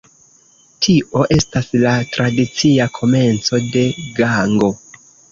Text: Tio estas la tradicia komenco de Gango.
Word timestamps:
Tio 0.85 1.25
estas 1.33 1.67
la 1.83 1.91
tradicia 2.15 2.87
komenco 2.95 3.59
de 3.75 3.83
Gango. 4.21 4.71